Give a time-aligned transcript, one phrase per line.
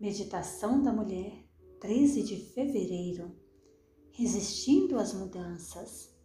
[0.00, 1.44] Meditação da Mulher,
[1.78, 3.36] 13 de fevereiro.
[4.12, 6.16] Resistindo às mudanças.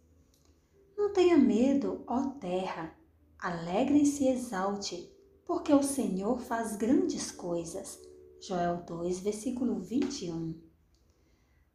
[0.96, 2.96] Não tenha medo, ó terra,
[3.38, 8.00] alegre-se e exalte, porque o Senhor faz grandes coisas.
[8.40, 10.58] Joel 2, versículo 21.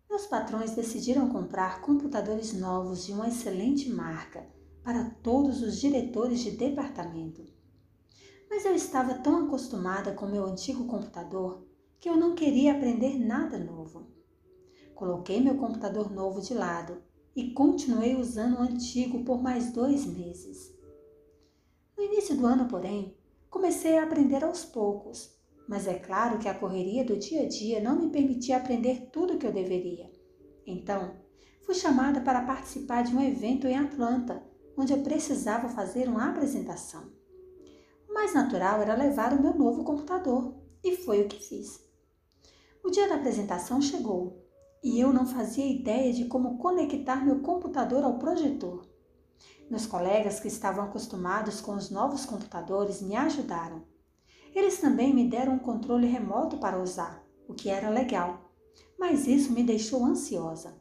[0.09, 4.49] Meus patrões decidiram comprar computadores novos de uma excelente marca
[4.83, 7.45] para todos os diretores de departamento.
[8.49, 11.70] Mas eu estava tão acostumada com meu antigo computador
[12.02, 14.07] que eu não queria aprender nada novo.
[14.95, 16.99] Coloquei meu computador novo de lado
[17.35, 20.76] e continuei usando o antigo por mais dois meses.
[21.95, 23.16] No início do ano, porém,
[23.52, 27.79] comecei a aprender aos poucos, mas é claro que a correria do dia a dia
[27.79, 30.12] não me permitia aprender tudo o que eu deveria.
[30.65, 31.18] Então,
[31.62, 34.43] fui chamada para participar de um evento em Atlanta,
[34.76, 37.12] onde eu precisava fazer uma apresentação.
[38.09, 41.91] O mais natural era levar o meu novo computador, e foi o que fiz.
[42.84, 44.43] O dia da apresentação chegou
[44.84, 48.85] e eu não fazia ideia de como conectar meu computador ao projetor.
[49.70, 53.84] Meus colegas que estavam acostumados com os novos computadores me ajudaram.
[54.54, 58.52] Eles também me deram um controle remoto para usar, o que era legal,
[58.99, 60.76] mas isso me deixou ansiosa.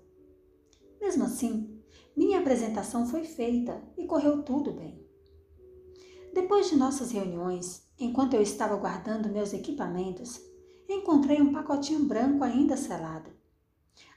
[1.00, 1.80] Mesmo assim,
[2.16, 5.06] minha apresentação foi feita e correu tudo bem.
[6.32, 10.40] Depois de nossas reuniões, enquanto eu estava guardando meus equipamentos,
[10.92, 13.30] encontrei um pacotinho branco ainda selado.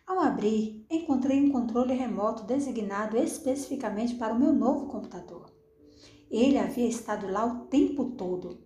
[0.05, 5.49] Ao abrir, encontrei um controle remoto designado especificamente para o meu novo computador.
[6.29, 8.59] Ele havia estado lá o tempo todo,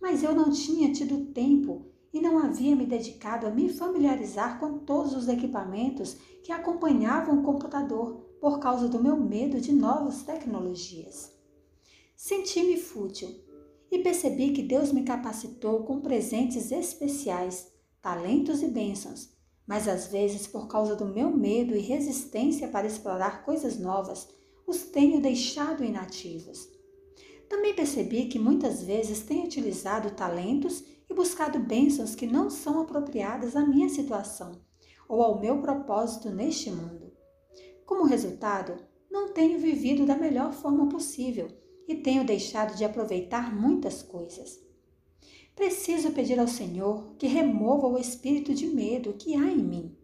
[0.00, 4.78] mas eu não tinha tido tempo e não havia me dedicado a me familiarizar com
[4.78, 11.36] todos os equipamentos que acompanhavam o computador por causa do meu medo de novas tecnologias.
[12.16, 13.47] Senti-me fútil
[13.90, 17.72] e percebi que Deus me capacitou com presentes especiais,
[18.02, 19.30] talentos e bênçãos,
[19.66, 24.28] mas às vezes, por causa do meu medo e resistência para explorar coisas novas,
[24.66, 26.68] os tenho deixado inativos.
[27.48, 33.56] Também percebi que muitas vezes tenho utilizado talentos e buscado bênçãos que não são apropriadas
[33.56, 34.52] à minha situação
[35.08, 37.10] ou ao meu propósito neste mundo.
[37.86, 38.76] Como resultado,
[39.10, 41.48] não tenho vivido da melhor forma possível
[41.88, 44.60] e tenho deixado de aproveitar muitas coisas.
[45.56, 49.96] Preciso pedir ao Senhor que remova o espírito de medo que há em mim,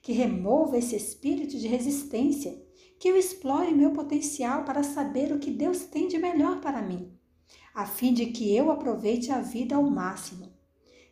[0.00, 2.64] que remova esse espírito de resistência,
[2.98, 7.12] que eu explore meu potencial para saber o que Deus tem de melhor para mim,
[7.74, 10.50] a fim de que eu aproveite a vida ao máximo.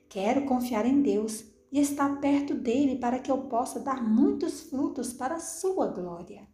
[0.09, 5.13] Quero confiar em Deus e estar perto dele para que eu possa dar muitos frutos
[5.13, 6.54] para a sua glória.